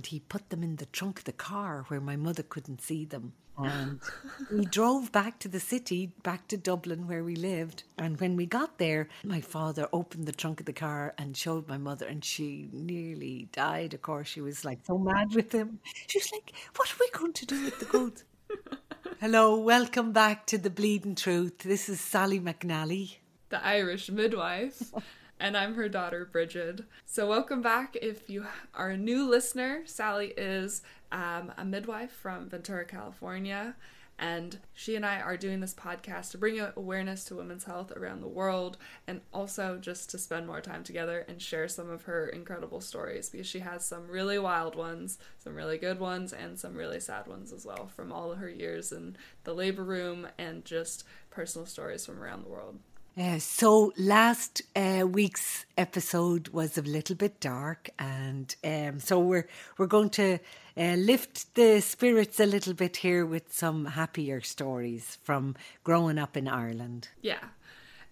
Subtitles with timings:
[0.00, 3.04] and he put them in the trunk of the car where my mother couldn't see
[3.04, 3.34] them.
[3.58, 4.00] And
[4.50, 7.82] we drove back to the city, back to Dublin where we lived.
[7.98, 11.68] And when we got there, my father opened the trunk of the car and showed
[11.68, 13.92] my mother, and she nearly died.
[13.92, 15.80] Of course, she was like so mad with him.
[16.06, 18.24] She was like, What are we going to do with the goats?
[19.20, 21.58] Hello, welcome back to The Bleeding Truth.
[21.58, 23.16] This is Sally McNally,
[23.50, 24.82] the Irish midwife.
[25.40, 26.84] and I'm her daughter, Bridget.
[27.06, 27.96] So, welcome back.
[28.00, 28.44] If you
[28.74, 33.74] are a new listener, Sally is um, a midwife from Ventura, California.
[34.18, 38.20] And she and I are doing this podcast to bring awareness to women's health around
[38.20, 42.28] the world and also just to spend more time together and share some of her
[42.28, 46.74] incredible stories because she has some really wild ones, some really good ones, and some
[46.74, 51.04] really sad ones as well from all her years in the labor room and just
[51.30, 52.78] personal stories from around the world.
[53.18, 59.48] Uh, so last uh, week's episode was a little bit dark, and um, so we're
[59.78, 60.38] we're going to
[60.76, 66.36] uh, lift the spirits a little bit here with some happier stories from growing up
[66.36, 67.08] in Ireland.
[67.20, 67.44] Yeah,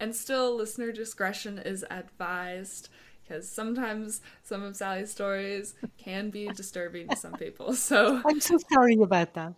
[0.01, 2.89] and still listener discretion is advised
[3.23, 7.73] because sometimes some of Sally's stories can be disturbing to some people.
[7.75, 9.55] So I'm so sorry about that.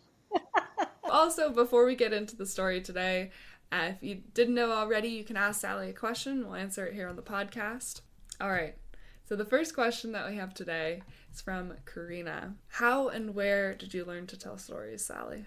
[1.10, 3.30] also, before we get into the story today.
[3.72, 6.44] Uh, if you didn't know already, you can ask Sally a question.
[6.44, 8.00] We'll answer it here on the podcast.
[8.40, 8.74] All right.
[9.24, 12.54] So the first question that we have today is from Karina.
[12.68, 15.46] How and where did you learn to tell stories, Sally?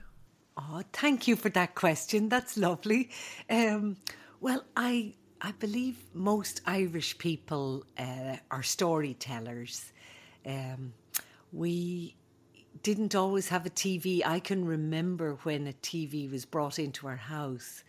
[0.56, 2.30] Oh, thank you for that question.
[2.30, 3.10] That's lovely.
[3.50, 3.98] Um,
[4.40, 9.92] well, I I believe most Irish people uh, are storytellers.
[10.46, 10.94] Um,
[11.52, 12.16] we
[12.84, 14.22] didn't always have a TV.
[14.26, 17.84] I can remember when a TV was brought into our house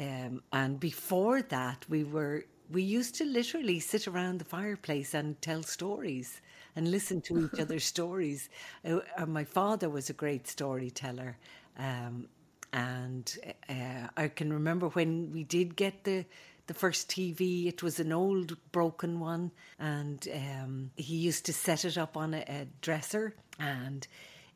[0.00, 5.40] um, and before that, we were we used to literally sit around the fireplace and
[5.42, 6.40] tell stories
[6.76, 8.48] and listen to each other's stories.
[8.88, 11.36] Uh, uh, my father was a great storyteller,
[11.78, 12.28] um,
[12.72, 13.36] and
[13.68, 16.24] uh, I can remember when we did get the
[16.66, 17.66] the first TV.
[17.66, 22.32] It was an old broken one, and um, he used to set it up on
[22.32, 24.06] a, a dresser and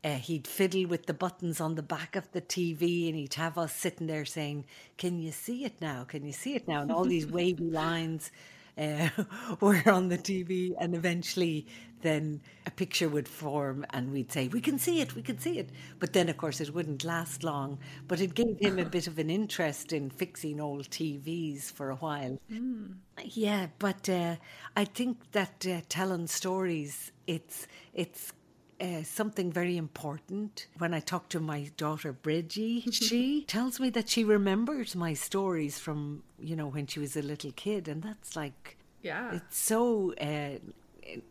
[0.05, 3.57] uh, he'd fiddle with the buttons on the back of the TV and he'd have
[3.57, 4.65] us sitting there saying,
[4.97, 6.03] Can you see it now?
[6.03, 6.83] Can you see it now?
[6.83, 8.31] And all these wavy lines
[8.77, 9.09] uh,
[9.59, 10.73] were on the TV.
[10.79, 11.65] And eventually,
[12.01, 15.57] then a picture would form and we'd say, We can see it, we can see
[15.57, 15.71] it.
[15.97, 17.79] But then, of course, it wouldn't last long.
[18.07, 21.95] But it gave him a bit of an interest in fixing old TVs for a
[21.95, 22.37] while.
[22.51, 22.97] Mm.
[23.23, 24.35] Yeah, but uh,
[24.77, 28.33] I think that uh, telling stories, it's, it's
[28.79, 30.67] uh, something very important.
[30.77, 35.79] When I talk to my daughter Bridgie, she tells me that she remembers my stories
[35.79, 37.87] from, you know, when she was a little kid.
[37.87, 40.59] And that's like, yeah, it's so uh,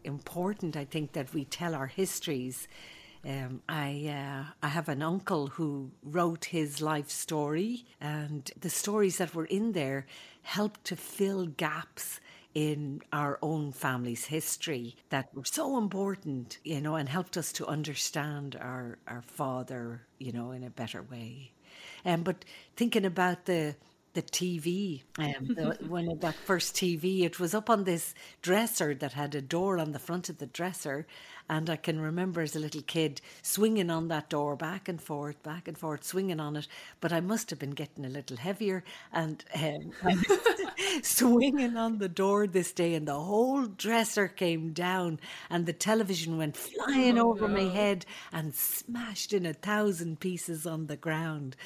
[0.04, 2.68] important, I think, that we tell our histories.
[3.26, 9.16] Um, I uh, I have an uncle who wrote his life story, and the stories
[9.16, 10.06] that were in there
[10.42, 12.20] helped to fill gaps
[12.54, 17.66] in our own family's history that were so important, you know, and helped us to
[17.66, 21.52] understand our, our father, you know, in a better way.
[22.04, 22.44] Um, but
[22.76, 23.74] thinking about the
[24.14, 29.12] the TV, um, the, when that first TV, it was up on this dresser that
[29.12, 31.06] had a door on the front of the dresser,
[31.48, 35.42] and I can remember as a little kid swinging on that door back and forth,
[35.42, 36.66] back and forth, swinging on it.
[37.00, 38.82] But I must have been getting a little heavier
[39.12, 39.92] and um,
[41.02, 45.20] swinging on the door this day, and the whole dresser came down,
[45.50, 47.54] and the television went flying oh, over no.
[47.54, 51.56] my head and smashed in a thousand pieces on the ground.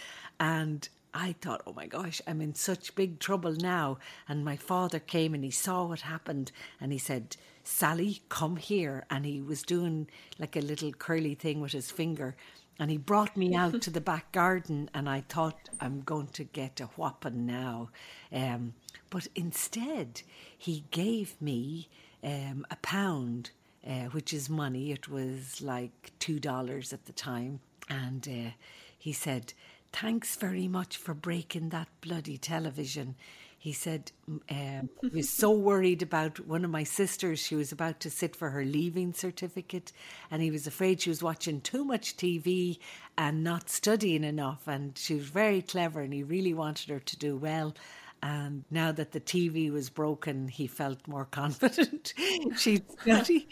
[0.40, 0.88] And
[1.20, 3.98] I thought, oh my gosh, I'm in such big trouble now.
[4.28, 9.04] And my father came and he saw what happened and he said, Sally, come here.
[9.10, 10.08] And he was doing
[10.38, 12.36] like a little curly thing with his finger.
[12.78, 16.44] And he brought me out to the back garden, and I thought, I'm going to
[16.44, 17.90] get a whopping now.
[18.32, 18.74] Um,
[19.10, 20.22] but instead,
[20.56, 21.88] he gave me
[22.22, 23.50] um, a pound,
[23.84, 24.92] uh, which is money.
[24.92, 27.58] It was like $2 at the time.
[27.90, 28.50] And uh,
[28.96, 29.54] he said,
[29.92, 33.16] Thanks very much for breaking that bloody television
[33.60, 34.12] he said
[34.50, 37.40] um, he was so worried about one of my sisters.
[37.40, 39.90] She was about to sit for her leaving certificate,
[40.30, 42.78] and he was afraid she was watching too much TV
[43.16, 44.68] and not studying enough.
[44.68, 47.74] And she was very clever, and he really wanted her to do well.
[48.22, 52.14] And now that the TV was broken, he felt more confident
[52.56, 53.48] she'd study.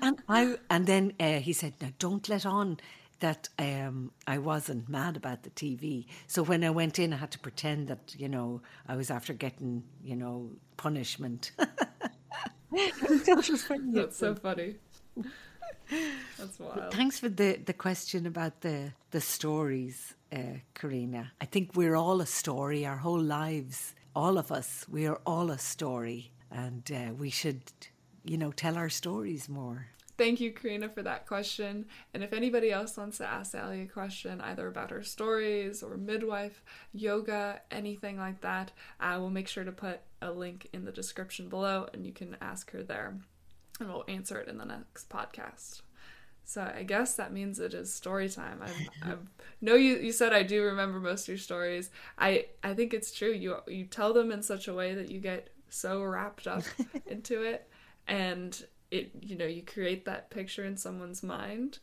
[0.00, 2.78] And I, and then uh, he said, "Now don't let on
[3.22, 6.06] that um, I wasn't mad about the TV.
[6.26, 9.32] So when I went in, I had to pretend that, you know, I was after
[9.32, 11.52] getting, you know, punishment.
[12.72, 14.76] That's so funny.
[16.38, 16.92] That's wild.
[16.92, 21.32] Thanks for the, the question about the, the stories, uh, Karina.
[21.40, 23.94] I think we're all a story our whole lives.
[24.16, 26.32] All of us, we are all a story.
[26.50, 27.62] And uh, we should,
[28.24, 29.86] you know, tell our stories more.
[30.22, 31.86] Thank you, Karina, for that question.
[32.14, 35.96] And if anybody else wants to ask Sally a question, either about her stories or
[35.96, 38.70] midwife, yoga, anything like that,
[39.00, 42.36] I will make sure to put a link in the description below and you can
[42.40, 43.16] ask her there
[43.80, 45.82] and we'll answer it in the next podcast.
[46.44, 48.60] So I guess that means it is story time.
[48.62, 49.14] I, I
[49.60, 51.90] know you, you said I do remember most of your stories.
[52.16, 53.32] I, I think it's true.
[53.32, 56.62] You you tell them in such a way that you get so wrapped up
[57.06, 57.68] into it,
[58.06, 61.78] and it you know you create that picture in someone's mind,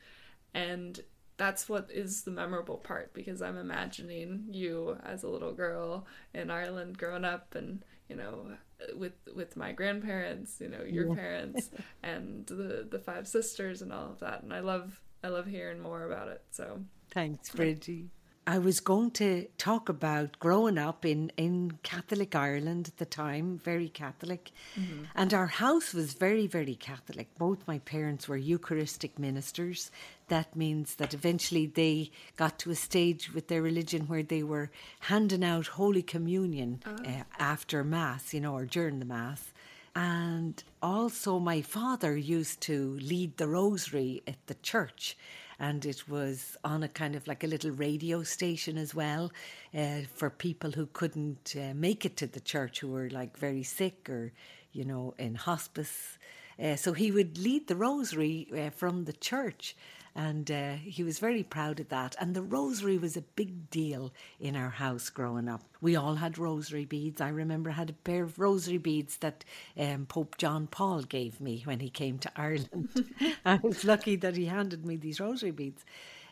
[0.54, 1.02] and
[1.36, 6.52] that's what is the memorable part because I'm imagining you as a little girl in
[6.52, 8.52] Ireland growing up and you know
[8.96, 11.16] with with my grandparents you know your yeah.
[11.16, 11.70] parents
[12.04, 15.80] and the the five sisters and all of that and i love i love hearing
[15.80, 16.80] more about it so
[17.12, 18.10] thanks bridgie
[18.50, 23.60] I was going to talk about growing up in, in Catholic Ireland at the time,
[23.64, 24.50] very Catholic.
[24.76, 25.04] Mm-hmm.
[25.14, 27.28] And our house was very, very Catholic.
[27.38, 29.92] Both my parents were Eucharistic ministers.
[30.30, 34.72] That means that eventually they got to a stage with their religion where they were
[35.02, 36.96] handing out Holy Communion oh.
[37.06, 39.54] uh, after Mass, you know, or during the Mass.
[39.96, 45.16] And also, my father used to lead the rosary at the church
[45.60, 49.32] and it was on a kind of like a little radio station as well
[49.78, 53.64] uh, for people who couldn't uh, make it to the church, who were like very
[53.64, 54.32] sick or,
[54.72, 56.18] you know, in hospice.
[56.62, 59.76] Uh, so he would lead the rosary uh, from the church
[60.16, 62.16] and uh, he was very proud of that.
[62.20, 65.62] And the rosary was a big deal in our house growing up.
[65.82, 67.22] We all had rosary beads.
[67.22, 69.46] I remember I had a pair of rosary beads that
[69.78, 73.06] um, Pope John Paul gave me when he came to Ireland.
[73.46, 75.86] I was lucky that he handed me these rosary beads.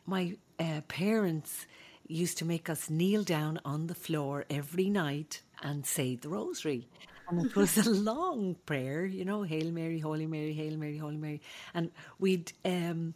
[0.05, 1.65] My uh, parents
[2.07, 6.87] used to make us kneel down on the floor every night and say the rosary.
[7.29, 11.17] And it was a long prayer, you know, Hail Mary, Holy Mary, Hail Mary, Holy
[11.17, 11.41] Mary.
[11.73, 13.13] And we'd um,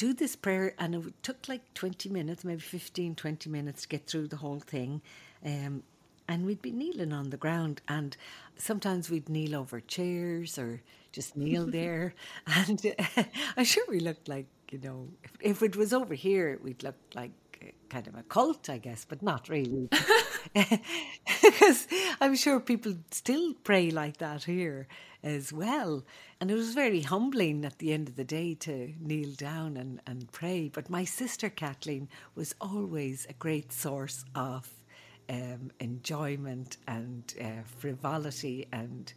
[0.00, 4.06] do this prayer, and it took like 20 minutes, maybe 15, 20 minutes to get
[4.06, 5.02] through the whole thing.
[5.44, 5.82] Um,
[6.26, 8.16] and we'd be kneeling on the ground, and
[8.56, 10.80] sometimes we'd kneel over chairs or
[11.12, 12.14] just kneel there.
[12.46, 13.24] And uh,
[13.58, 16.96] I'm sure we looked like, you know, if, if it was over here, we'd look
[17.14, 17.49] like
[17.88, 19.88] kind of a cult, I guess, but not really.
[20.54, 21.86] because
[22.20, 24.88] I'm sure people still pray like that here
[25.22, 26.04] as well.
[26.40, 30.00] And it was very humbling at the end of the day to kneel down and,
[30.06, 30.70] and pray.
[30.72, 34.68] But my sister Kathleen was always a great source of
[35.28, 39.12] um, enjoyment and uh, frivolity and.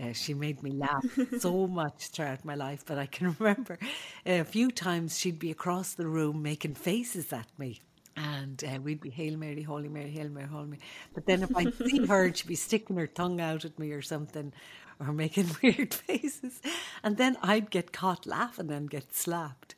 [0.00, 1.04] Uh, she made me laugh
[1.38, 3.78] so much throughout my life, but I can remember
[4.24, 7.80] a few times she'd be across the room making faces at me
[8.16, 10.80] and uh, we'd be Hail Mary, Holy Mary, Hail Mary, Holy Mary.
[11.14, 14.02] But then if I'd see her, she'd be sticking her tongue out at me or
[14.02, 14.52] something,
[14.98, 16.60] or making weird faces.
[17.02, 19.74] And then I'd get caught laughing and get slapped.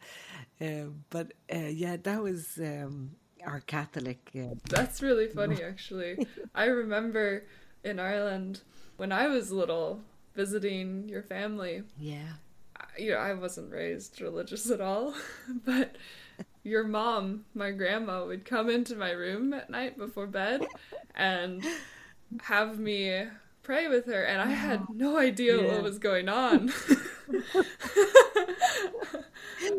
[0.60, 3.10] Uh, but uh, yeah, that was um,
[3.44, 4.30] our Catholic.
[4.34, 6.26] Uh, That's really funny, actually.
[6.54, 7.44] I remember
[7.84, 8.60] in Ireland
[8.98, 10.02] when I was little
[10.34, 11.84] visiting your family.
[11.98, 12.34] Yeah.
[12.98, 15.14] You know, I wasn't raised religious at all,
[15.64, 15.96] but
[16.62, 20.66] your mom, my grandma, would come into my room at night before bed
[21.14, 21.64] and
[22.42, 23.24] have me
[23.62, 25.74] pray with her, and I had no idea yeah.
[25.74, 26.72] what was going on.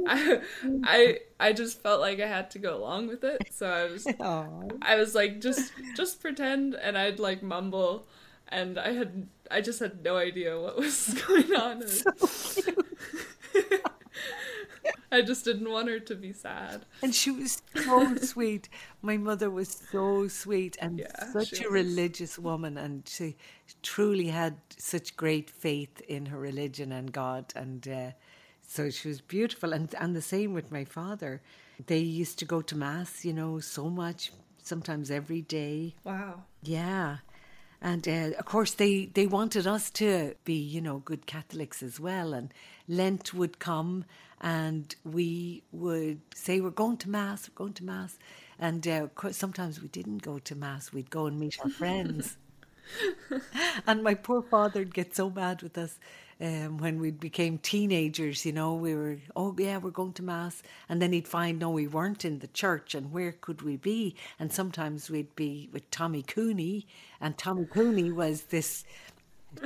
[0.07, 0.41] I,
[0.83, 4.05] I I just felt like I had to go along with it, so I was
[4.05, 4.77] Aww.
[4.81, 8.07] I was like just just pretend, and I'd like mumble,
[8.49, 11.87] and I had I just had no idea what was going on.
[11.87, 12.11] So
[15.11, 16.85] I just didn't want her to be sad.
[17.01, 18.69] And she was so sweet.
[19.01, 21.73] My mother was so sweet and yeah, such a was.
[21.73, 23.35] religious woman, and she
[23.81, 27.51] truly had such great faith in her religion and God.
[27.55, 28.11] And uh,
[28.67, 29.73] so she was beautiful.
[29.73, 31.41] And, and the same with my father.
[31.87, 35.95] They used to go to Mass, you know, so much, sometimes every day.
[36.03, 36.43] Wow.
[36.61, 37.17] Yeah.
[37.81, 42.00] And uh, of course, they, they wanted us to be, you know, good Catholics as
[42.00, 42.33] well.
[42.33, 42.53] And
[42.88, 44.05] Lent would come,
[44.41, 48.17] and we would say, We're going to Mass, we're going to Mass.
[48.57, 52.38] And uh, sometimes we didn't go to Mass, we'd go and meet our friends.
[53.88, 56.00] and my poor father would get so mad with us
[56.41, 60.63] um, when we became teenagers, you know, we were, oh yeah, we're going to Mass.
[60.88, 64.15] And then he'd find, no, we weren't in the church and where could we be?
[64.39, 66.88] And sometimes we'd be with Tommy Cooney.
[67.19, 68.86] And Tommy Cooney was this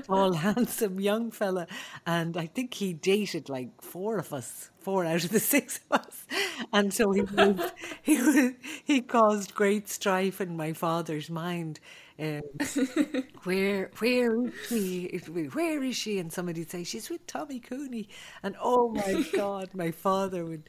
[0.06, 1.68] tall, handsome young fella,
[2.06, 6.02] and I think he dated like four of us, four out of the six of
[6.02, 6.26] us,
[6.72, 8.52] and so he was, he
[8.84, 11.80] he caused great strife in my father's mind.
[12.20, 12.42] Um,
[13.44, 15.22] where where is she?
[15.28, 16.20] Where is she?
[16.20, 18.08] And somebody'd say she's with Tommy Cooney,
[18.44, 20.64] and oh my God, my father would.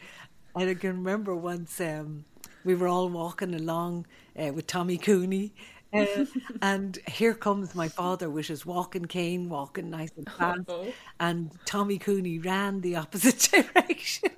[0.56, 2.24] And I can remember once um,
[2.64, 4.06] we were all walking along
[4.38, 5.52] uh, with Tommy Cooney,
[5.92, 6.06] uh,
[6.62, 10.60] and here comes my father with his walking cane, walking nice and fast.
[10.68, 10.92] Uh-oh.
[11.20, 14.30] And Tommy Cooney ran the opposite direction.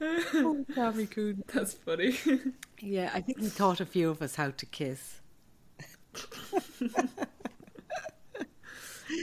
[0.00, 1.44] Oh, Tommy Coon.
[1.52, 2.16] That's funny.
[2.80, 5.20] yeah, I think he taught a few of us how to kiss.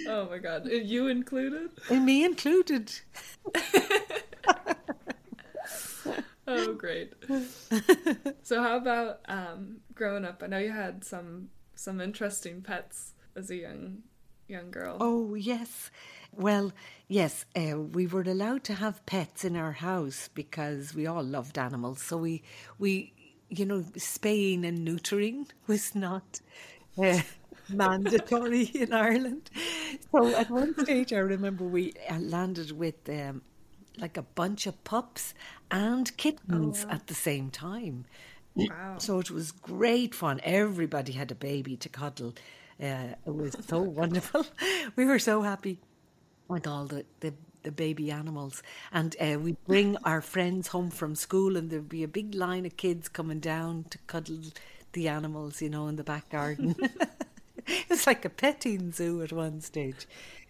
[0.08, 0.68] oh my god.
[0.68, 1.70] You included?
[1.90, 2.92] And me included.
[6.48, 7.14] oh, great.
[8.44, 10.44] so, how about um, growing up?
[10.44, 14.04] I know you had some some interesting pets as a young
[14.54, 14.98] young girl.
[15.00, 15.92] Oh yes.
[16.32, 16.72] Well,
[17.08, 21.58] yes, uh, we were allowed to have pets in our house because we all loved
[21.58, 22.02] animals.
[22.02, 22.44] So we
[22.80, 23.14] we
[23.50, 26.42] you know spaying and neutering was not.
[26.98, 27.22] Uh,
[27.70, 29.50] mandatory in Ireland.
[30.12, 33.42] So at one stage, I remember we uh, landed with um,
[33.98, 35.34] like a bunch of pups
[35.72, 36.94] and kittens oh, wow.
[36.96, 38.06] at the same time.
[38.56, 38.98] Wow.
[39.00, 40.40] So it was great fun.
[40.44, 42.34] Everybody had a baby to cuddle.
[42.82, 44.46] Uh, it was so wonderful.
[44.96, 45.80] We were so happy
[46.48, 48.62] with all the, the, the baby animals.
[48.92, 52.66] And uh, we'd bring our friends home from school, and there'd be a big line
[52.66, 54.42] of kids coming down to cuddle
[54.94, 56.76] the animals, you know, in the back garden.
[57.68, 60.08] it was like a petting zoo at one stage.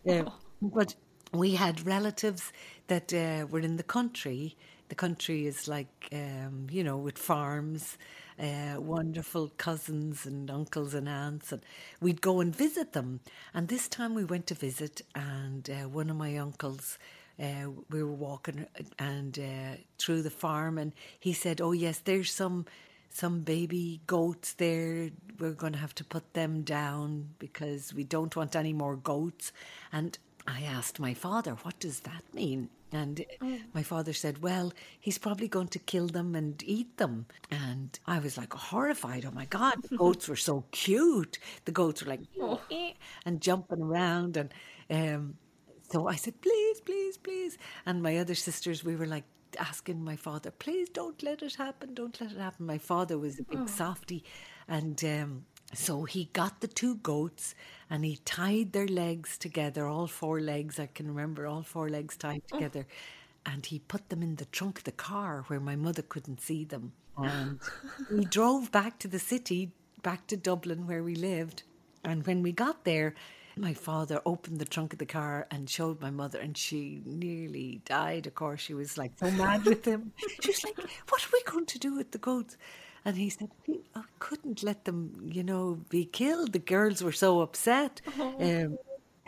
[0.07, 0.33] Uh, oh.
[0.61, 0.95] But
[1.33, 2.53] we had relatives
[2.87, 4.55] that uh, were in the country.
[4.89, 7.97] The country is like, um, you know, with farms,
[8.39, 11.61] uh, wonderful cousins and uncles and aunts, and
[12.01, 13.19] we'd go and visit them.
[13.53, 16.97] And this time we went to visit, and uh, one of my uncles.
[17.39, 18.67] Uh, we were walking
[18.99, 22.65] and uh, through the farm, and he said, "Oh yes, there's some
[23.09, 25.09] some baby goats there.
[25.39, 29.51] We're going to have to put them down because we don't want any more goats."
[29.91, 33.57] And I asked my father, "What does that mean?" And oh.
[33.73, 37.25] my father said, Well, he's probably going to kill them and eat them.
[37.49, 39.25] And I was like horrified.
[39.25, 41.39] Oh my God, the goats were so cute.
[41.65, 42.61] The goats were like, oh.
[43.25, 44.37] and jumping around.
[44.37, 44.53] And
[44.91, 45.37] um,
[45.89, 47.57] so I said, Please, please, please.
[47.85, 49.25] And my other sisters, we were like,
[49.59, 52.65] asking my father, please don't let it happen, don't let it happen.
[52.65, 53.65] My father was a big oh.
[53.67, 54.23] softy,
[54.67, 57.55] and um, so he got the two goats
[57.89, 62.17] and he tied their legs together, all four legs, I can remember all four legs
[62.17, 62.55] tied oh.
[62.55, 62.85] together.
[62.89, 63.51] Oh.
[63.51, 66.63] And he put them in the trunk of the car where my mother couldn't see
[66.63, 66.93] them.
[67.17, 67.59] And
[68.11, 71.63] we drove back to the city, back to Dublin where we lived.
[72.03, 73.13] And when we got there,
[73.55, 77.81] my father opened the trunk of the car and showed my mother, and she nearly
[77.85, 78.25] died.
[78.25, 80.11] Of course, she was like so mad with him.
[80.41, 80.77] She was like,
[81.09, 82.57] What are we going to do with the goats?
[83.05, 83.49] And he said,
[83.95, 86.53] I couldn't let them, you know, be killed.
[86.53, 88.01] The girls were so upset.
[88.17, 88.35] Oh.
[88.39, 88.77] Um,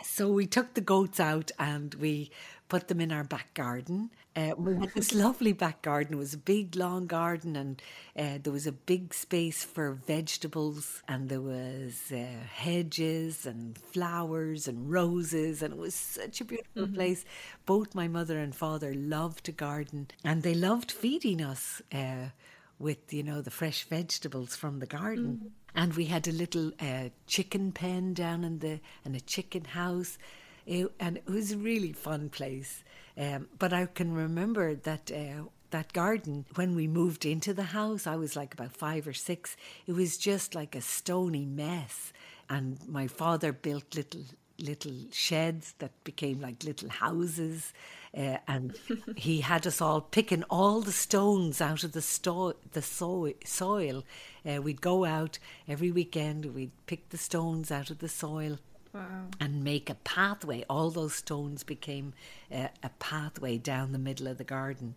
[0.02, 2.30] so we took the goats out and we
[2.68, 4.10] put them in our back garden.
[4.34, 6.14] Uh, we had this lovely back garden.
[6.14, 7.80] It was a big, long garden, and
[8.18, 14.68] uh, there was a big space for vegetables, and there was uh, hedges and flowers
[14.68, 16.94] and roses, and it was such a beautiful mm-hmm.
[16.94, 17.24] place.
[17.64, 22.30] Both my mother and father loved to garden, and they loved feeding us uh,
[22.78, 25.40] with you know the fresh vegetables from the garden.
[25.42, 25.50] Mm.
[25.74, 30.18] And we had a little uh, chicken pen down in the and a chicken house,
[30.64, 32.82] it, and it was a really fun place.
[33.18, 35.10] Um, but I can remember that.
[35.10, 39.12] Uh, that garden, when we moved into the house, I was like about five or
[39.12, 39.56] six.
[39.86, 42.12] It was just like a stony mess.
[42.48, 44.22] And my father built little
[44.58, 47.72] little sheds that became like little houses.
[48.16, 48.76] Uh, and
[49.16, 54.04] he had us all picking all the stones out of the, sto- the so- soil.
[54.44, 58.58] Uh, we'd go out every weekend, we'd pick the stones out of the soil.
[58.96, 59.26] Wow.
[59.40, 60.64] And make a pathway.
[60.70, 62.14] All those stones became
[62.50, 64.94] uh, a pathway down the middle of the garden.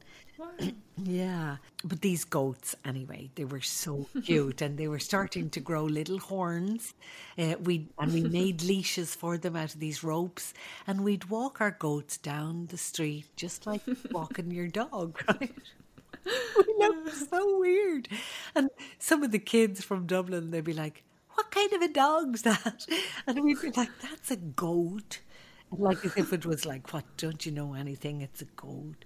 [1.03, 1.57] yeah.
[1.83, 6.19] But these goats, anyway, they were so cute and they were starting to grow little
[6.19, 6.93] horns.
[7.37, 10.53] Uh, we And we made leashes for them out of these ropes.
[10.87, 15.53] And we'd walk our goats down the street just like walking your dog, right?
[16.25, 18.07] we looked so weird.
[18.55, 21.03] And some of the kids from Dublin, they'd be like,
[21.39, 22.85] What kind of a dog's that?
[23.27, 25.21] And we'd be like, That's a goat.
[25.71, 28.21] Like as if it was like, What, don't you know anything?
[28.21, 29.05] It's a goat.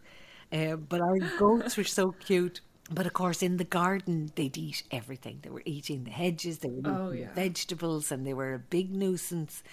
[0.52, 2.62] Uh, but our goats were so cute.
[2.92, 5.40] but of course, in the garden, they'd eat everything.
[5.42, 7.34] They were eating the hedges, they were eating Oh, the yeah.
[7.34, 9.64] vegetables, and they were a big nuisance.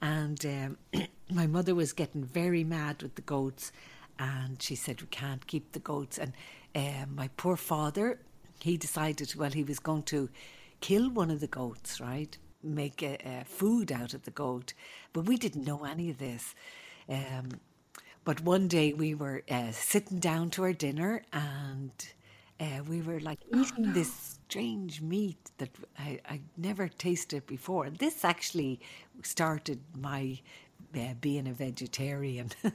[0.00, 0.78] And um,
[1.30, 3.72] my mother was getting very mad with the goats,
[4.18, 6.18] and she said, We can't keep the goats.
[6.18, 6.32] And
[6.76, 8.18] um, my poor father,
[8.60, 10.28] he decided, well, he was going to
[10.84, 12.36] kill one of the goats, right?
[12.62, 14.74] Make a, a food out of the goat.
[15.14, 16.54] But we didn't know any of this.
[17.08, 17.48] Um,
[18.22, 21.90] but one day we were uh, sitting down to our dinner and
[22.60, 27.86] uh, we were like eating this strange meat that I, I never tasted before.
[27.86, 28.78] And this actually
[29.22, 30.38] started my
[30.94, 32.50] uh, being a vegetarian.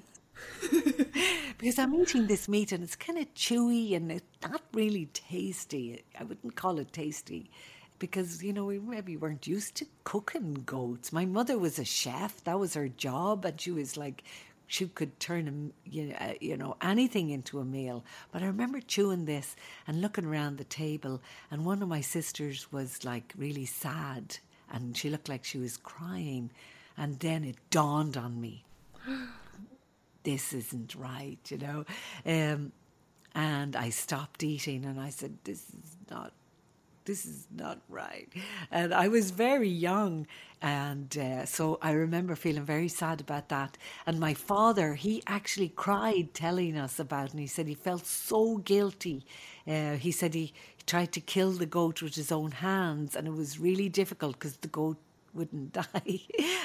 [1.59, 6.03] because I'm eating this meat and it's kind of chewy and it's not really tasty.
[6.19, 7.51] I wouldn't call it tasty
[7.99, 11.13] because, you know, we maybe weren't used to cooking goats.
[11.13, 14.23] My mother was a chef, that was her job, and she was like,
[14.67, 18.05] she could turn uh, you know anything into a meal.
[18.31, 19.55] But I remember chewing this
[19.87, 24.37] and looking around the table, and one of my sisters was like really sad,
[24.71, 26.51] and she looked like she was crying,
[26.95, 28.63] and then it dawned on me
[30.23, 31.85] this isn't right, you know.
[32.25, 32.71] Um,
[33.35, 36.33] and I stopped eating and I said, this is not,
[37.09, 38.29] this is not right.
[38.69, 40.27] And I was very young.
[40.61, 43.79] And uh, so I remember feeling very sad about that.
[44.05, 47.31] And my father, he actually cried telling us about it.
[47.31, 49.25] And he said he felt so guilty.
[49.67, 53.15] Uh, he said he, he tried to kill the goat with his own hands.
[53.15, 54.97] And it was really difficult because the goat
[55.33, 56.19] wouldn't die.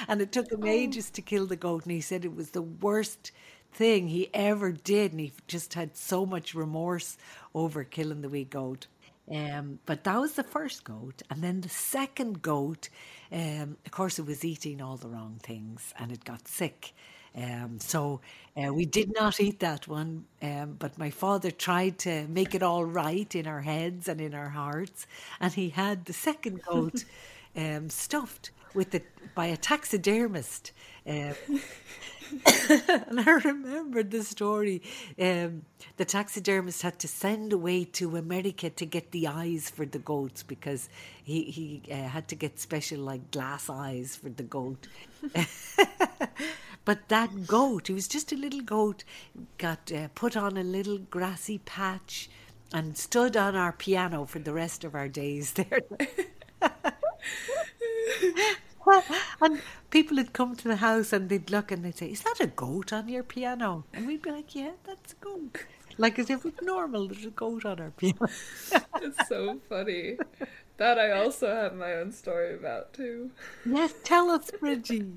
[0.07, 1.85] and it took him ages to kill the goat.
[1.85, 3.31] And he said it was the worst
[3.73, 5.11] thing he ever did.
[5.11, 7.17] And he just had so much remorse
[7.55, 8.85] over killing the wee goat.
[9.31, 11.23] Um, but that was the first goat.
[11.29, 12.89] And then the second goat,
[13.31, 16.93] um, of course, it was eating all the wrong things and it got sick.
[17.35, 18.21] Um, so
[18.55, 22.63] uh, we did not eat that one, um, but my father tried to make it
[22.63, 25.05] all right in our heads and in our hearts.
[25.41, 27.03] And he had the second goat
[27.55, 29.01] um, stuffed with the,
[29.33, 30.71] by a taxidermist.
[31.07, 31.33] Um,
[32.87, 34.81] and I remembered the story.
[35.19, 35.63] Um,
[35.97, 40.43] the taxidermist had to send away to America to get the eyes for the goats
[40.43, 40.89] because
[41.23, 44.87] he he uh, had to get special like glass eyes for the goat.
[46.85, 49.03] but that goat, he was just a little goat,
[49.57, 52.29] got uh, put on a little grassy patch
[52.73, 55.81] and stood on our piano for the rest of our days there.
[59.41, 62.39] and people would come to the house and they'd look and they'd say, Is that
[62.39, 63.85] a goat on your piano?
[63.93, 65.65] And we'd be like, Yeah, that's a goat.
[65.97, 68.27] Like as if it's normal, there's a goat on our piano.
[69.01, 70.17] It's so funny.
[70.77, 73.31] That I also have my own story about too.
[73.65, 75.13] yes, tell us, Bridgie.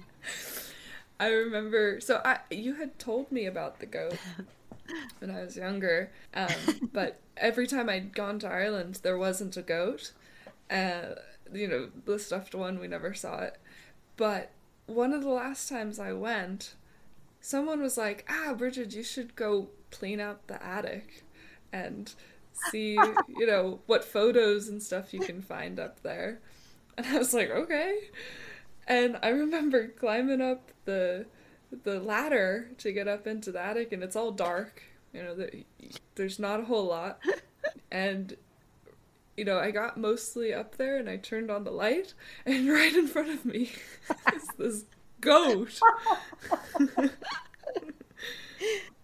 [1.21, 2.01] I remember.
[2.01, 4.19] So I, you had told me about the goat
[5.19, 9.63] when I was younger, um, but every time I'd gone to Ireland, there wasn't a
[9.63, 10.13] goat.
[10.71, 11.15] Uh,
[11.53, 13.59] you know, the stuffed one, we never saw it.
[14.17, 14.51] But
[14.87, 16.75] one of the last times I went,
[17.41, 21.25] someone was like, "Ah, Bridget, you should go clean out the attic
[21.73, 22.15] and
[22.71, 22.93] see,
[23.29, 26.41] you know, what photos and stuff you can find up there."
[26.97, 28.11] And I was like, "Okay."
[28.87, 31.27] And I remember climbing up the
[31.85, 34.83] the ladder to get up into the attic, and it's all dark.
[35.13, 35.65] You know, the,
[36.15, 37.21] there's not a whole lot,
[37.91, 38.37] and
[39.39, 42.95] you know, I got mostly up there, and I turned on the light, and right
[42.95, 43.71] in front of me
[44.35, 44.85] is this
[45.21, 45.79] goat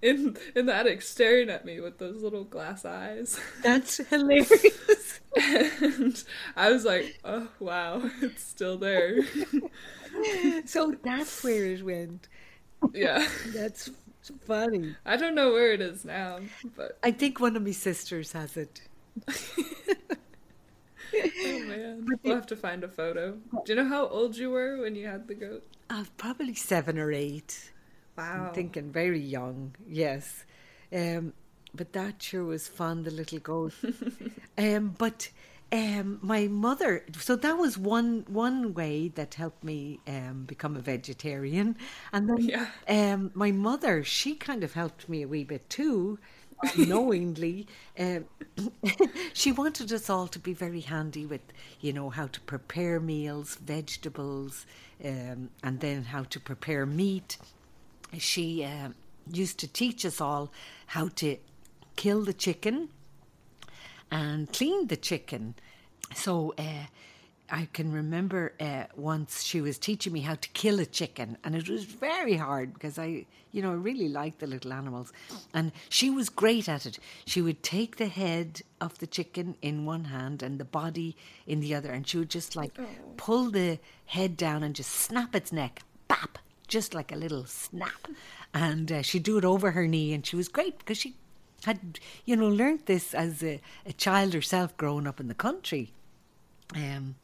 [0.02, 3.38] in in the attic, staring at me with those little glass eyes.
[3.62, 5.20] That's hilarious.
[5.40, 6.24] and
[6.56, 9.20] I was like, "Oh wow, it's still there."
[10.66, 12.28] so that's where it went.
[12.92, 13.26] yeah.
[13.48, 13.90] That's
[14.46, 14.96] funny.
[15.04, 16.40] I don't know where it is now,
[16.76, 18.80] but I think one of my sisters has it.
[21.74, 23.38] Oh man, we'll have to find a photo.
[23.64, 25.64] Do you know how old you were when you had the goat?
[25.90, 27.72] Uh, probably seven or eight.
[28.16, 28.34] Wow.
[28.34, 30.44] I'm thinking very young, yes.
[30.92, 31.32] Um,
[31.74, 33.74] but that sure was fun, the little goat.
[34.58, 35.30] um, but
[35.72, 40.80] um, my mother, so that was one one way that helped me um, become a
[40.80, 41.76] vegetarian.
[42.12, 42.68] And then Yeah.
[42.88, 46.18] um, my mother, she kind of helped me a wee bit too,
[46.62, 47.66] unknowingly.
[47.98, 48.24] Um,
[49.32, 51.42] she wanted us all to be very handy with,
[51.80, 54.66] you know, how to prepare meals, vegetables,
[55.04, 57.38] um, and then how to prepare meat
[58.18, 58.90] she uh,
[59.30, 60.52] used to teach us all
[60.86, 61.36] how to
[61.96, 62.88] kill the chicken
[64.10, 65.54] and clean the chicken.
[66.14, 66.86] So uh,
[67.50, 71.54] I can remember uh, once she was teaching me how to kill a chicken, and
[71.54, 75.12] it was very hard because I, you know, I really liked the little animals.
[75.52, 76.98] And she was great at it.
[77.26, 81.60] She would take the head of the chicken in one hand and the body in
[81.60, 82.86] the other, and she would just like oh.
[83.18, 88.08] pull the head down and just snap its neck, bap, just like a little snap.
[88.54, 91.14] And uh, she'd do it over her knee, and she was great because she
[91.66, 95.92] had, you know, learnt this as a, a child herself growing up in the country.
[96.74, 97.16] Um,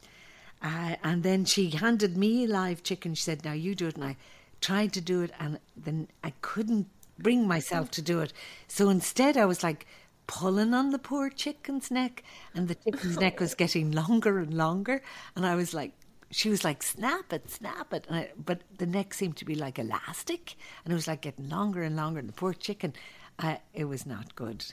[0.61, 3.15] uh, and then she handed me live chicken.
[3.15, 3.95] She said, Now you do it.
[3.95, 4.17] And I
[4.59, 8.33] tried to do it, and then I couldn't bring myself to do it.
[8.67, 9.87] So instead, I was like
[10.27, 15.01] pulling on the poor chicken's neck, and the chicken's neck was getting longer and longer.
[15.35, 15.93] And I was like,
[16.29, 18.07] she was like, snap it, snap it.
[18.09, 21.81] I, but the neck seemed to be like elastic, and it was like getting longer
[21.81, 22.19] and longer.
[22.19, 22.93] And the poor chicken,
[23.39, 24.63] uh, it was not good.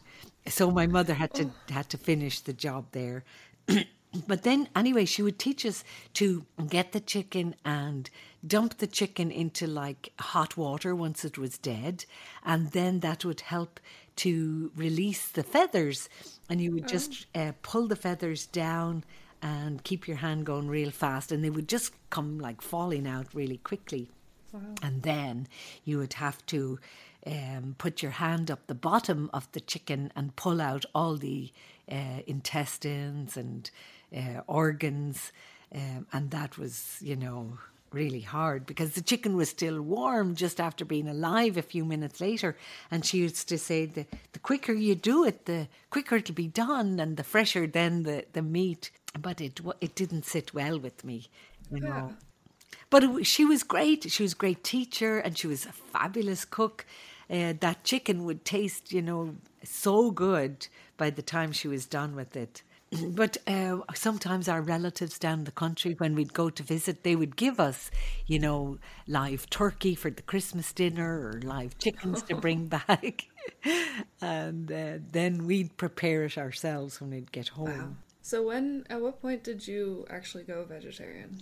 [0.46, 3.24] So my mother had to had to finish the job there.
[4.26, 8.08] But then, anyway, she would teach us to get the chicken and
[8.46, 12.06] dump the chicken into like hot water once it was dead.
[12.44, 13.80] And then that would help
[14.16, 16.08] to release the feathers.
[16.48, 16.88] And you would oh.
[16.88, 19.04] just uh, pull the feathers down
[19.42, 21.30] and keep your hand going real fast.
[21.30, 24.10] And they would just come like falling out really quickly.
[24.52, 24.60] Wow.
[24.82, 25.48] And then
[25.84, 26.78] you would have to
[27.26, 31.52] um, put your hand up the bottom of the chicken and pull out all the
[31.90, 33.70] uh, intestines and
[34.16, 35.32] uh, organs.
[35.74, 37.58] Um, and that was, you know,
[37.92, 42.20] really hard because the chicken was still warm just after being alive a few minutes
[42.20, 42.56] later.
[42.90, 46.48] And she used to say, the, the quicker you do it, the quicker it'll be
[46.48, 48.90] done, and the fresher then the, the meat.
[49.18, 51.28] But it it didn't sit well with me,
[51.70, 51.88] you know.
[51.88, 52.74] Yeah.
[52.90, 54.10] But it, she was great.
[54.10, 56.84] She was a great teacher, and she was a fabulous cook.
[57.30, 62.14] Uh, that chicken would taste, you know, so good by the time she was done
[62.14, 62.62] with it.
[62.90, 67.36] But uh, sometimes our relatives down the country, when we'd go to visit, they would
[67.36, 67.90] give us,
[68.26, 73.26] you know, live turkey for the Christmas dinner or live chickens to bring back.
[74.20, 77.66] and uh, then we'd prepare it ourselves when we'd get home.
[77.66, 77.88] Wow.
[78.22, 81.40] So, when, at what point did you actually go vegetarian?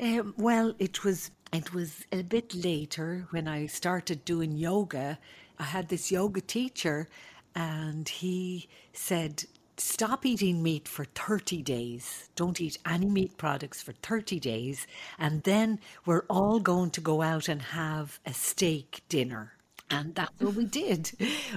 [0.00, 5.18] Um, well, it was it was a bit later when I started doing yoga.
[5.58, 7.08] I had this yoga teacher,
[7.54, 9.44] and he said
[9.80, 12.28] stop eating meat for 30 days.
[12.36, 14.86] Don't eat any meat products for 30 days.
[15.18, 19.52] And then we're all going to go out and have a steak dinner.
[19.90, 21.12] And that's what we did.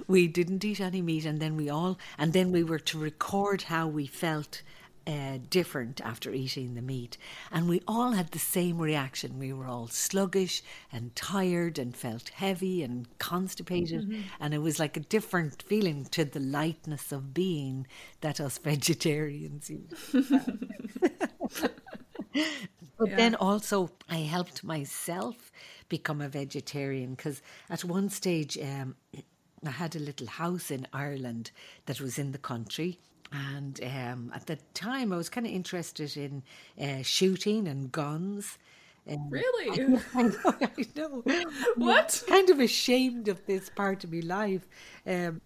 [0.08, 3.64] We didn't eat any meat, and then we all, and then we were to record
[3.64, 4.62] how we felt
[5.08, 7.18] uh, different after eating the meat.
[7.52, 9.40] And we all had the same reaction.
[9.40, 10.62] We were all sluggish
[10.92, 14.04] and tired and felt heavy and constipated.
[14.04, 14.22] Mm-hmm.
[14.40, 17.88] And it was like a different feeling to the lightness of being
[18.22, 19.72] that us vegetarians
[22.32, 23.16] but yeah.
[23.16, 25.52] then also, I helped myself
[25.90, 28.96] become a vegetarian because at one stage, um,
[29.66, 31.52] I had a little house in Ireland
[31.86, 33.00] that was in the country
[33.32, 36.44] and um, at the time, I was kind of interested in
[36.82, 38.58] uh, shooting and guns.
[39.10, 39.82] Um, really?
[39.82, 40.02] I know.
[40.60, 41.24] I know.
[41.76, 42.24] what?
[42.28, 44.68] I'm kind of ashamed of this part of my life.
[45.08, 45.42] Um,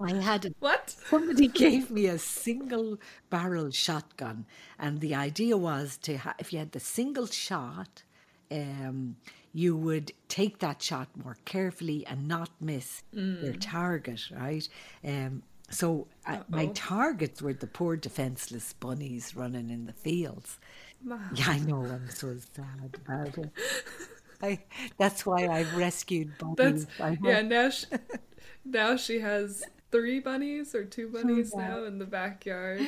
[0.00, 0.90] I had a, what?
[0.90, 2.98] Somebody gave me a single
[3.30, 4.46] barrel shotgun,
[4.78, 8.02] and the idea was to ha- if you had the single shot,
[8.50, 9.16] um,
[9.52, 13.42] you would take that shot more carefully and not miss mm.
[13.42, 14.68] your target, right?
[15.04, 20.58] Um, so uh, my targets were the poor defenseless bunnies running in the fields.
[21.04, 21.18] Wow.
[21.34, 21.84] Yeah, I know.
[21.84, 23.50] I'm so sad about it.
[24.42, 24.58] I,
[24.98, 26.86] that's why I've rescued bunnies.
[27.22, 27.86] yeah, now she,
[28.64, 32.80] now she has three bunnies or two bunnies now in the backyard,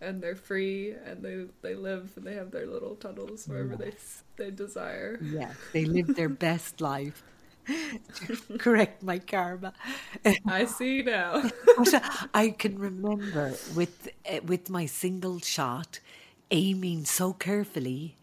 [0.00, 4.22] and they're free and they they live and they have their little tunnels wherever yes.
[4.36, 5.18] they they desire.
[5.22, 7.22] Yeah, they live their best life.
[8.58, 9.72] correct my karma.
[10.46, 11.50] I see now.
[12.34, 16.00] I can remember with uh, with my single shot,
[16.50, 18.16] aiming so carefully,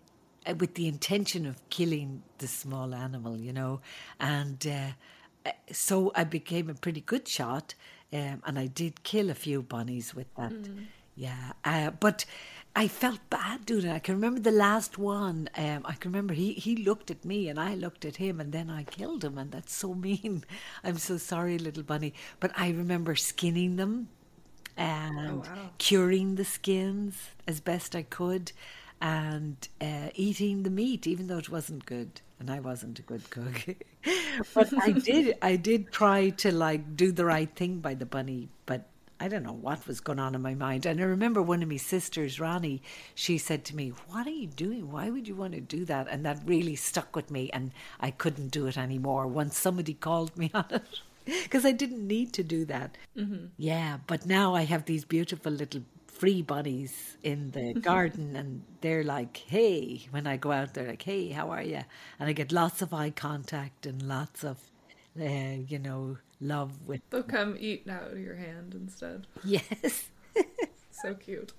[0.46, 3.82] uh, with the intention of killing the small animal, you know,
[4.20, 7.76] and uh, so I became a pretty good shot,
[8.12, 10.54] um, and I did kill a few bunnies with that.
[10.54, 10.86] Mm.
[11.16, 12.24] Yeah, but
[12.76, 13.94] I felt bad doing it.
[13.94, 15.50] I can remember the last one.
[15.58, 18.52] Um, I can remember he, he looked at me and I looked at him and
[18.52, 19.38] then I killed him.
[19.38, 20.44] And that's so mean.
[20.84, 22.14] I'm so sorry, little bunny.
[22.40, 24.10] But I remember skinning them
[24.78, 25.70] and oh, wow.
[25.78, 28.54] curing the skins as best I could
[29.02, 32.22] and uh, eating the meat, even though it wasn't good.
[32.40, 33.66] And I wasn't a good cook.
[34.54, 38.50] but I did I did try to like do the right thing by the bunny,
[38.66, 38.88] but
[39.20, 40.86] I don't know what was going on in my mind.
[40.86, 42.82] And I remember one of my sisters, Ronnie,
[43.14, 44.92] she said to me, What are you doing?
[44.92, 46.08] Why would you want to do that?
[46.10, 50.38] And that really stuck with me, and I couldn't do it anymore once somebody called
[50.38, 51.02] me on it.
[51.26, 52.98] Because I didn't need to do that.
[53.16, 53.48] Mm-hmm.
[53.58, 59.06] Yeah, but now I have these beautiful little free bunnies in the garden and they're
[59.06, 61.80] like hey when i go out they're like hey how are you
[62.20, 64.58] and i get lots of eye contact and lots of
[65.20, 70.10] uh, you know love with they'll come eat out of your hand instead yes
[70.92, 71.54] so cute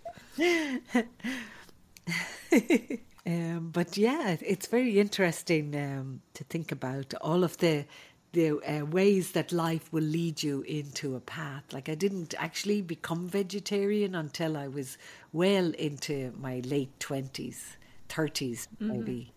[3.26, 7.84] um, but yeah it's very interesting um, to think about all of the
[8.32, 11.64] the uh, ways that life will lead you into a path.
[11.72, 14.98] Like I didn't actually become vegetarian until I was
[15.32, 17.76] well into my late twenties,
[18.08, 18.88] 30s mm-hmm.
[18.88, 19.32] maybe.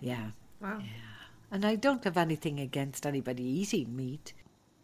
[0.00, 0.30] Yeah.
[0.60, 0.78] Wow.
[0.80, 1.17] Yeah.
[1.50, 4.32] And I don't have anything against anybody eating meat.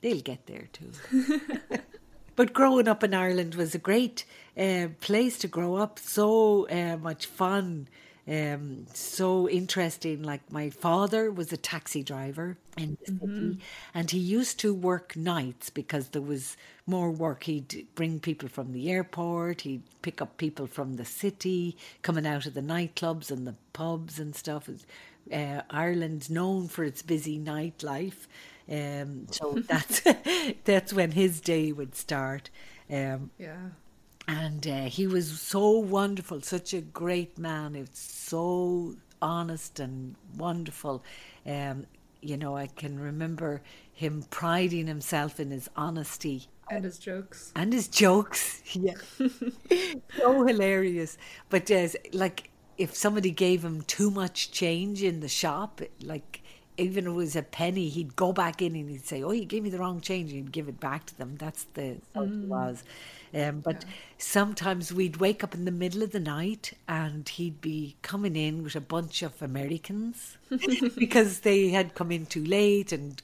[0.01, 0.93] They'll get there too.
[2.37, 4.25] but growing up in Ireland was a great
[4.57, 5.99] uh, place to grow up.
[5.99, 7.89] So uh, much fun
[8.27, 10.23] um, so interesting.
[10.23, 13.27] Like my father was a taxi driver in the mm-hmm.
[13.27, 13.59] city,
[13.93, 17.45] and he used to work nights because there was more work.
[17.45, 22.47] He'd bring people from the airport, he'd pick up people from the city, coming out
[22.47, 24.71] of the nightclubs and the pubs and stuff.
[25.33, 28.27] Uh, Ireland's known for its busy nightlife,
[28.71, 30.03] um, so that's
[30.65, 32.51] that's when his day would start.
[32.91, 33.71] Um, yeah
[34.27, 37.75] and uh, he was so wonderful, such a great man.
[37.75, 41.03] It's so honest and wonderful.
[41.47, 41.87] Um,
[42.23, 43.61] you know, I can remember
[43.93, 48.63] him priding himself in his honesty and his jokes and his jokes.
[48.75, 48.95] Yeah,
[50.17, 51.19] so hilarious.
[51.51, 56.43] But uh, like, if somebody gave him too much change in the shop, like
[56.77, 59.45] even if it was a penny, he'd go back in and he'd say, "Oh, you
[59.45, 61.37] gave me the wrong change," and he'd give it back to them.
[61.39, 62.45] That's the mm.
[62.45, 62.83] it was.
[63.35, 63.89] Um, but yeah.
[64.19, 68.63] sometimes we'd wake up in the middle of the night and he'd be coming in
[68.63, 70.39] with a bunch of Americans
[70.97, 73.21] because they had come in too late and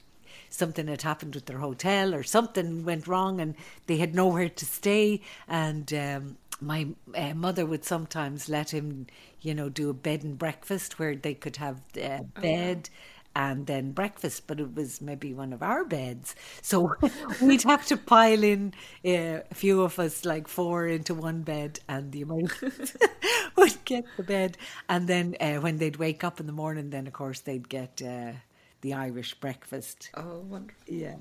[0.49, 3.55] something had happened with their hotel or something went wrong and
[3.87, 5.21] they had nowhere to stay.
[5.47, 9.07] And um, my uh, mother would sometimes let him,
[9.41, 12.89] you know, do a bed and breakfast where they could have uh, bed.
[12.91, 12.97] Oh,
[13.33, 16.35] and then breakfast, but it was maybe one of our beds.
[16.61, 16.95] So
[17.41, 18.73] we'd have to pile in
[19.05, 22.95] uh, a few of us, like four, into one bed, and the Americans
[23.55, 24.57] would get the bed.
[24.89, 28.01] And then uh, when they'd wake up in the morning, then of course they'd get.
[28.01, 28.33] Uh,
[28.81, 30.09] the Irish breakfast.
[30.15, 30.83] Oh, wonderful.
[30.87, 31.13] Yeah.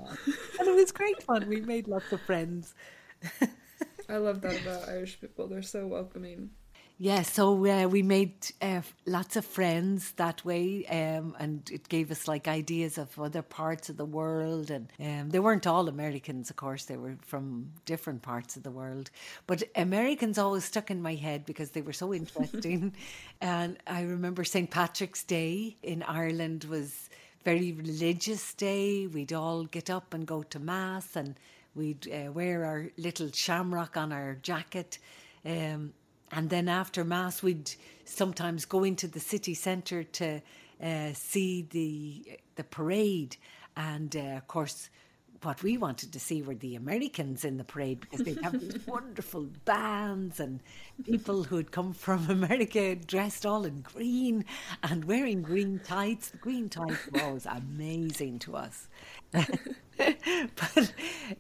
[0.59, 1.47] and it was great fun.
[1.47, 2.75] We made lots of friends.
[4.11, 5.47] I love that about Irish people.
[5.47, 6.51] They're so welcoming.
[7.03, 12.11] Yeah, so uh, we made uh, lots of friends that way, um, and it gave
[12.11, 14.71] us like ideas of other parts of the world.
[14.71, 18.71] And um, they weren't all Americans, of course; they were from different parts of the
[18.71, 19.11] world.
[19.47, 22.93] But Americans always stuck in my head because they were so interesting.
[23.41, 24.71] and I remember St.
[24.71, 27.09] Patrick's Day in Ireland was
[27.45, 29.07] very religious day.
[29.07, 31.37] We'd all get up and go to mass, and
[31.75, 34.99] we'd uh, wear our little shamrock on our jacket.
[35.45, 35.93] Um,
[36.33, 37.73] and then after mass we'd
[38.05, 40.41] sometimes go into the city centre to
[40.83, 43.37] uh, see the the parade
[43.77, 44.91] and uh, of course
[45.43, 48.79] what we wanted to see were the Americans in the parade because they have these
[48.87, 50.61] wonderful bands and
[51.05, 54.45] people who had come from America dressed all in green
[54.83, 56.31] and wearing green tights.
[56.31, 58.89] The green tights were always amazing to us.
[59.97, 60.93] but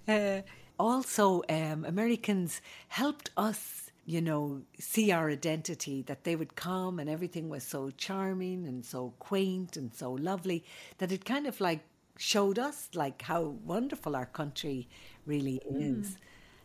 [0.09, 0.41] uh,
[0.79, 7.09] also, um, Americans helped us you know, see our identity, that they would come and
[7.09, 10.65] everything was so charming and so quaint and so lovely
[10.99, 11.81] that it kind of like
[12.20, 14.87] showed us like how wonderful our country
[15.24, 16.00] really mm.
[16.00, 16.18] is.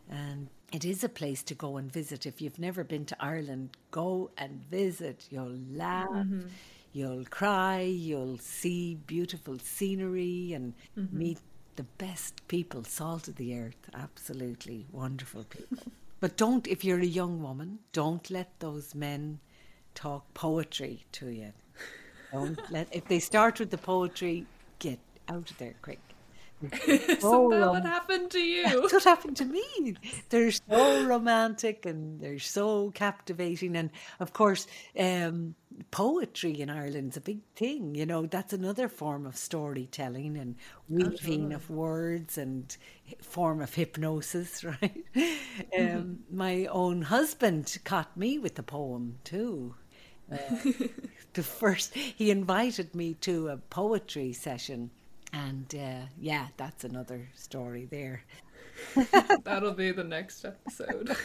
[0.08, 2.26] And it is a place to go and visit.
[2.26, 5.26] If you've never been to Ireland, go and visit.
[5.30, 6.48] You'll laugh, mm-hmm.
[6.92, 11.18] you'll cry, you'll see beautiful scenery and mm-hmm.
[11.18, 11.38] meet
[11.76, 13.88] the best people, salt of the earth.
[13.94, 15.78] Absolutely wonderful people.
[16.18, 19.38] But don't, if you're a young woman, don't let those men
[19.94, 21.52] talk poetry to you.
[22.32, 24.46] Don't let, if they start with the poetry,
[24.78, 26.00] get out of there quick.
[26.86, 28.62] Isn't so that what happened to you?
[28.62, 29.96] That's what happened to me.
[30.30, 33.76] They're so romantic and they're so captivating.
[33.76, 34.66] And of course,
[34.98, 35.54] um,
[35.90, 37.94] poetry in Ireland's a big thing.
[37.94, 40.56] You know, that's another form of storytelling and
[40.88, 42.74] weaving of words and
[43.20, 45.04] form of hypnosis, right?
[45.14, 45.96] Mm-hmm.
[45.98, 49.74] Um, my own husband caught me with the poem too.
[50.32, 50.38] Uh,
[51.34, 54.90] the first, he invited me to a poetry session
[55.32, 58.22] And uh, yeah, that's another story there.
[59.44, 61.16] That'll be the next episode.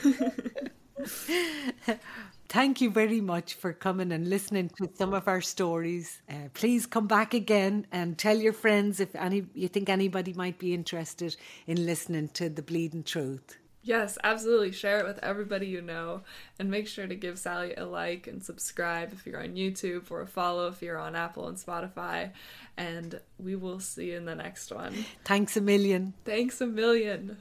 [2.50, 6.22] Thank you very much for coming and listening to some of our stories.
[6.30, 10.60] Uh, please come back again and tell your friends if any you think anybody might
[10.60, 11.36] be interested
[11.66, 13.58] in listening to the bleeding truth.
[13.84, 14.72] Yes, absolutely.
[14.72, 16.22] Share it with everybody you know
[16.60, 20.22] and make sure to give Sally a like and subscribe if you're on YouTube or
[20.22, 22.32] a follow if you're on Apple and Spotify.
[22.78, 24.94] And we will see you in the next one.
[25.26, 26.14] Thanks a million.
[26.26, 27.38] Thanks a million.